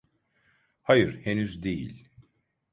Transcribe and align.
Hayır, 0.81 1.25
henüz 1.25 1.63
değil. 1.63 2.07